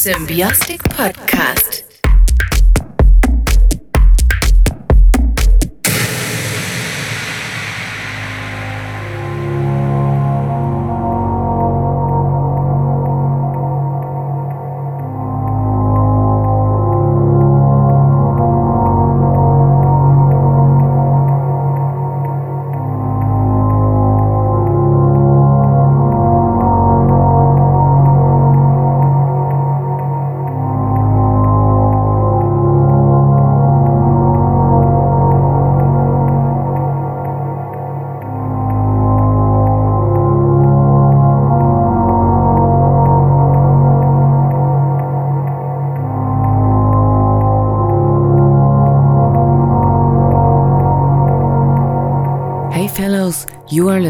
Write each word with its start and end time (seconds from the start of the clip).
Symbiotic 0.00 0.80
Podcast. 0.96 1.59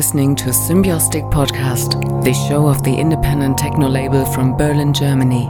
Listening 0.01 0.35
to 0.37 0.47
Symbiotic 0.47 1.31
Podcast, 1.31 2.25
the 2.25 2.33
show 2.33 2.67
of 2.67 2.83
the 2.83 2.95
independent 2.95 3.59
techno 3.59 3.87
label 3.87 4.25
from 4.25 4.57
Berlin, 4.57 4.95
Germany. 4.95 5.45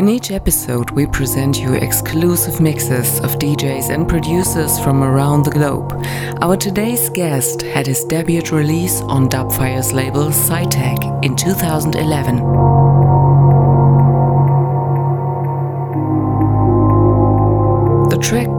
In 0.00 0.08
each 0.08 0.30
episode, 0.30 0.92
we 0.92 1.04
present 1.04 1.60
you 1.60 1.74
exclusive 1.74 2.58
mixes 2.58 3.18
of 3.20 3.38
DJs 3.38 3.90
and 3.90 4.08
producers 4.08 4.80
from 4.80 5.04
around 5.04 5.42
the 5.42 5.50
globe. 5.50 5.92
Our 6.40 6.56
today's 6.56 7.10
guest 7.10 7.60
had 7.60 7.86
his 7.86 8.04
debut 8.04 8.40
release 8.50 9.02
on 9.02 9.28
Dubfire's 9.28 9.92
label 9.92 10.28
SCI+TEC 10.30 11.04
in 11.22 11.36
2011. 11.36 12.85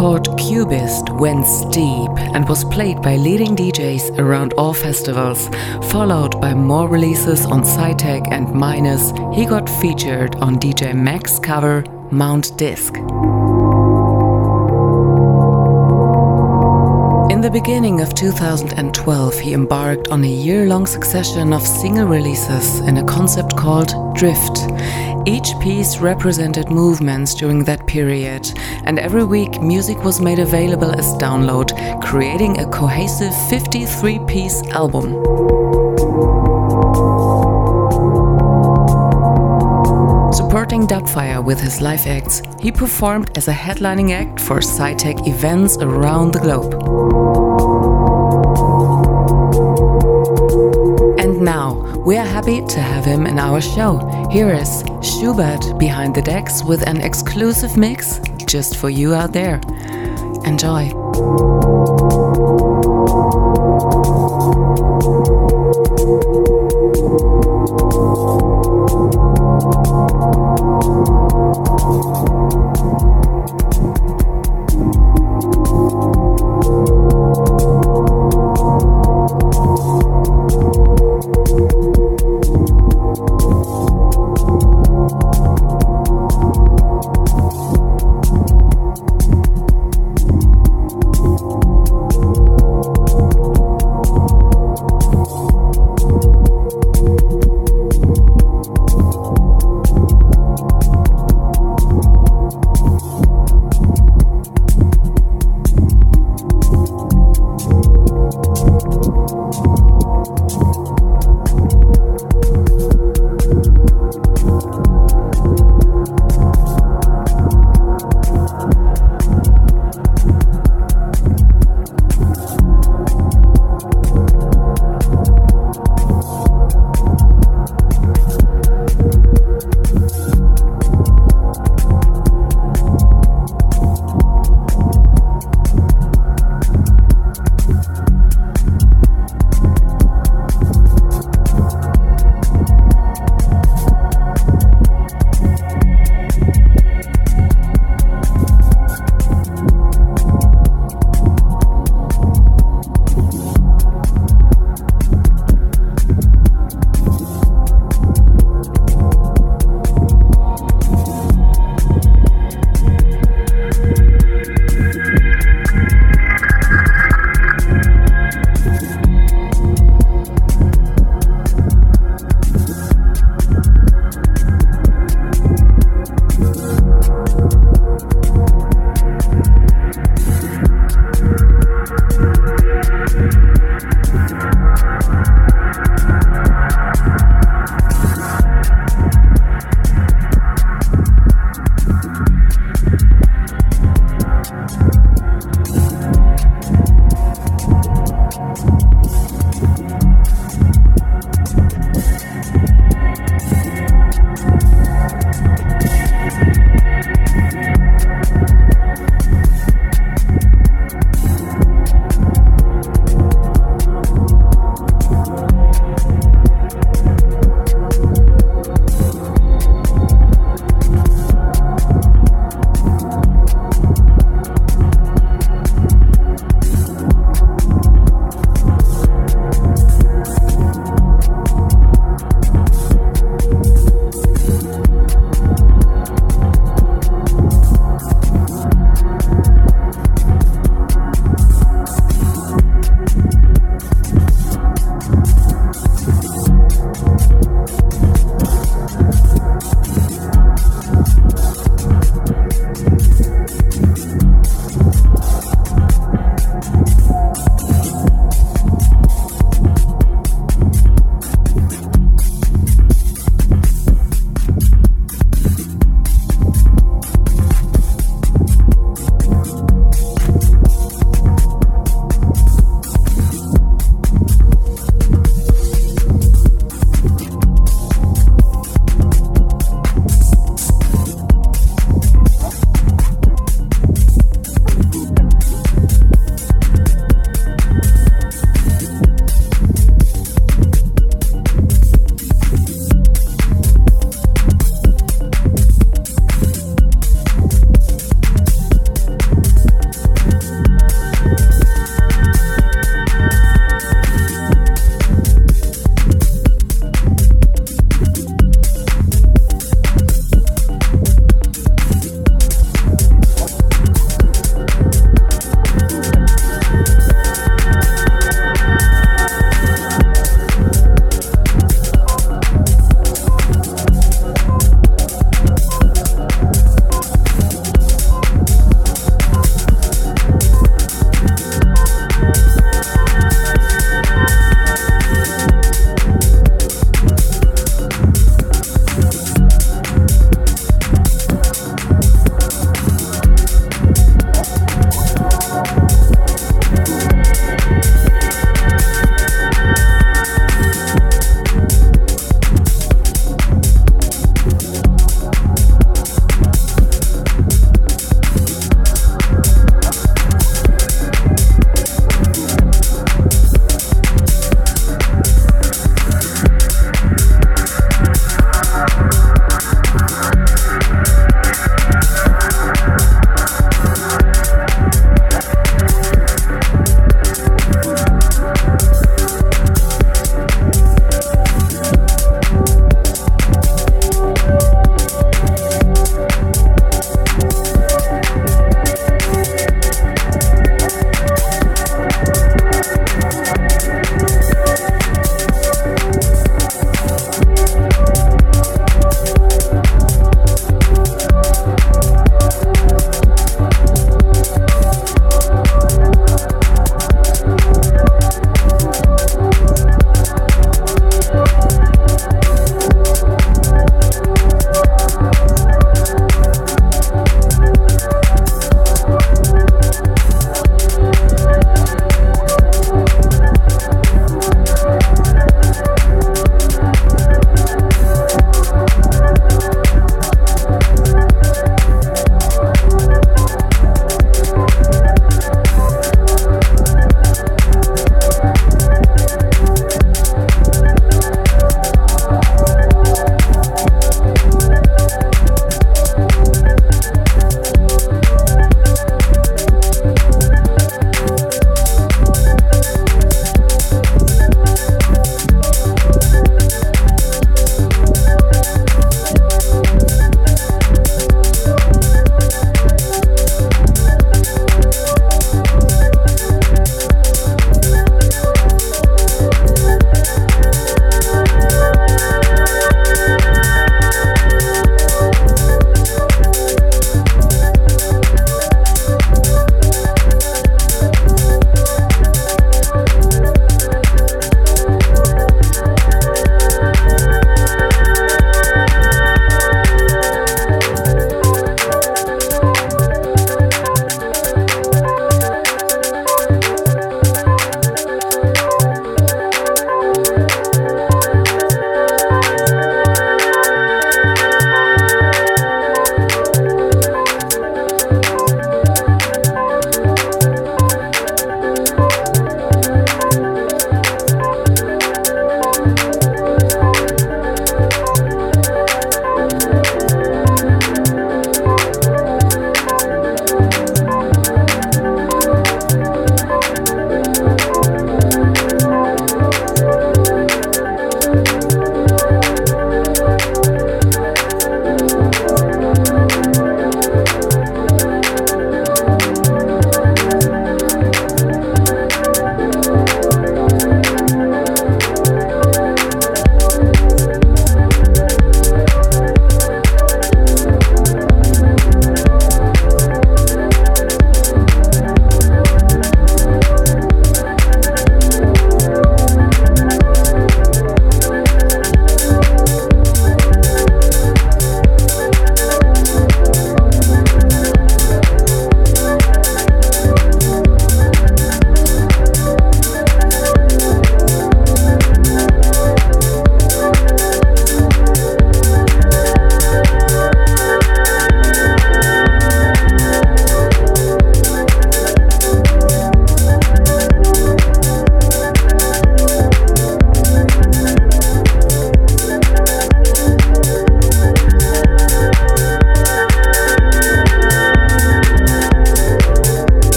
Called 0.00 0.38
Cubist 0.38 1.10
went 1.10 1.46
steep 1.46 2.10
and 2.32 2.48
was 2.48 2.64
played 2.64 3.02
by 3.02 3.16
leading 3.16 3.54
DJs 3.54 4.18
around 4.18 4.54
all 4.54 4.72
festivals, 4.72 5.50
followed 5.92 6.40
by 6.40 6.54
more 6.54 6.88
releases 6.88 7.44
on 7.44 7.60
SCI+TEC 7.60 8.22
and 8.30 8.50
Minus. 8.50 9.12
He 9.34 9.44
got 9.44 9.68
featured 9.68 10.36
on 10.36 10.58
DJ 10.58 10.94
Mag 10.94 11.28
cover 11.42 11.84
Mount 12.10 12.56
Disc. 12.56 12.96
In 17.30 17.42
the 17.42 17.50
beginning 17.52 18.00
of 18.00 18.14
2012, 18.14 19.38
he 19.38 19.52
embarked 19.52 20.08
on 20.08 20.24
a 20.24 20.26
year 20.26 20.64
long 20.64 20.86
succession 20.86 21.52
of 21.52 21.60
single 21.60 22.06
releases 22.06 22.80
in 22.80 22.96
a 22.96 23.04
concept 23.04 23.54
called 23.54 23.92
Drift. 24.14 24.60
Each 25.26 25.58
piece 25.60 25.98
represented 25.98 26.70
movements 26.70 27.34
during 27.34 27.64
that 27.64 27.86
period, 27.86 28.50
and 28.84 28.98
every 28.98 29.24
week 29.24 29.60
music 29.60 30.02
was 30.02 30.20
made 30.20 30.38
available 30.38 30.90
as 30.92 31.14
download, 31.14 31.70
creating 32.02 32.58
a 32.58 32.66
cohesive 32.66 33.34
53 33.48 34.18
piece 34.26 34.62
album. 34.68 35.12
Supporting 40.32 40.86
Dubfire 40.86 41.44
with 41.44 41.60
his 41.60 41.80
live 41.80 42.06
acts, 42.06 42.42
he 42.60 42.72
performed 42.72 43.36
as 43.36 43.46
a 43.46 43.52
headlining 43.52 44.12
act 44.12 44.40
for 44.40 44.58
SCI+TEC 44.58 45.26
events 45.28 45.76
around 45.78 46.32
the 46.32 46.40
globe. 46.40 46.74
And 51.20 51.42
now, 51.42 51.74
we 52.06 52.16
are 52.16 52.26
happy 52.26 52.64
to 52.66 52.80
have 52.80 53.04
him 53.04 53.26
in 53.26 53.38
our 53.38 53.60
show. 53.60 53.98
Here 54.30 54.54
is 54.54 54.84
Schubert 55.02 55.76
behind 55.76 56.14
the 56.14 56.22
decks 56.22 56.62
with 56.62 56.86
an 56.86 57.00
exclusive 57.00 57.76
mix 57.76 58.20
just 58.46 58.76
for 58.76 58.88
you 58.88 59.12
out 59.12 59.32
there. 59.32 59.60
Enjoy. 60.44 62.09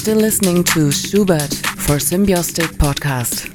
Still 0.00 0.16
listening 0.16 0.64
to 0.64 0.90
Schubert 0.90 1.52
for 1.76 1.96
Symbiotic 1.98 2.68
Podcast. 2.78 3.49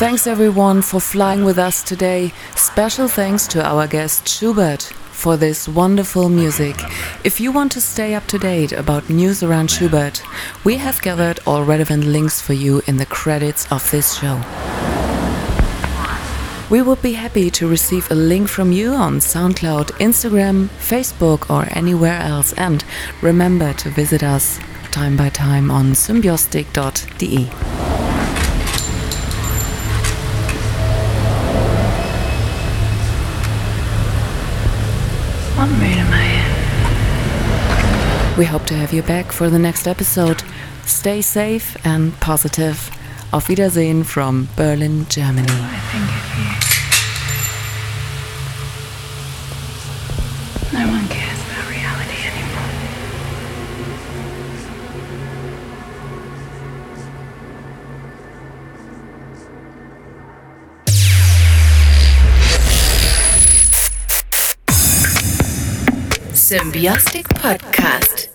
Thanks 0.00 0.26
everyone 0.26 0.80
for 0.80 0.98
flying 0.98 1.44
with 1.44 1.58
us 1.58 1.82
today. 1.82 2.32
Special 2.56 3.06
thanks 3.06 3.46
to 3.48 3.62
our 3.62 3.86
guest 3.86 4.26
Schubert 4.26 4.84
for 4.84 5.36
this 5.36 5.68
wonderful 5.68 6.30
music. 6.30 6.74
If 7.22 7.38
you 7.38 7.52
want 7.52 7.70
to 7.72 7.82
stay 7.82 8.14
up 8.14 8.26
to 8.28 8.38
date 8.38 8.72
about 8.72 9.10
news 9.10 9.42
around 9.42 9.70
Schubert, 9.70 10.22
we 10.64 10.78
have 10.78 11.02
gathered 11.02 11.40
all 11.46 11.64
relevant 11.64 12.04
links 12.06 12.40
for 12.40 12.54
you 12.54 12.80
in 12.86 12.96
the 12.96 13.04
credits 13.04 13.70
of 13.70 13.90
this 13.90 14.18
show. 14.18 14.40
We 16.70 16.80
would 16.80 17.02
be 17.02 17.12
happy 17.12 17.50
to 17.50 17.68
receive 17.68 18.10
a 18.10 18.14
link 18.14 18.48
from 18.48 18.72
you 18.72 18.94
on 18.94 19.18
SoundCloud, 19.18 19.90
Instagram, 19.98 20.68
Facebook, 20.78 21.50
or 21.50 21.68
anywhere 21.76 22.18
else. 22.22 22.54
And 22.54 22.82
remember 23.20 23.74
to 23.74 23.90
visit 23.90 24.22
us 24.22 24.60
time 24.92 25.18
by 25.18 25.28
time 25.28 25.70
on 25.70 25.92
symbiotic.de. 25.92 27.79
We 38.38 38.44
hope 38.46 38.64
to 38.66 38.74
have 38.74 38.92
you 38.92 39.02
back 39.02 39.32
for 39.32 39.50
the 39.50 39.58
next 39.58 39.86
episode. 39.86 40.42
Stay 40.86 41.20
safe 41.20 41.76
and 41.84 42.18
positive. 42.20 42.90
Auf 43.32 43.48
Wiedersehen 43.48 44.04
from 44.04 44.48
Berlin, 44.56 45.06
Germany. 45.08 46.69
Symbiotic 66.80 67.28
Podcast. 67.36 68.29